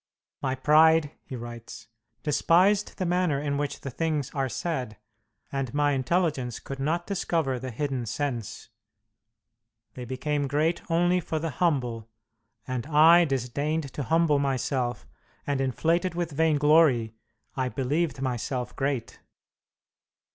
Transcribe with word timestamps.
"My 0.41 0.55
pride," 0.55 1.11
he 1.25 1.35
writes, 1.35 1.85
"despised 2.23 2.97
the 2.97 3.05
manner 3.05 3.39
in 3.39 3.57
which 3.59 3.81
the 3.81 3.91
things 3.91 4.31
are 4.33 4.49
said, 4.49 4.97
and 5.51 5.71
my 5.75 5.91
intelligence 5.91 6.59
could 6.59 6.79
not 6.79 7.05
discover 7.05 7.59
the 7.59 7.69
hidden 7.69 8.07
sense. 8.07 8.69
They 9.93 10.05
become 10.05 10.47
great 10.47 10.81
only 10.89 11.19
for 11.19 11.37
the 11.37 11.51
humble, 11.51 12.09
and 12.67 12.87
I 12.87 13.25
disdained 13.25 13.93
to 13.93 14.01
humble 14.01 14.39
myself, 14.39 15.05
and, 15.45 15.61
inflated 15.61 16.15
with 16.15 16.31
vainglory, 16.31 17.13
I 17.55 17.69
believed 17.69 18.19
myself 18.23 18.75
great." 18.75 19.19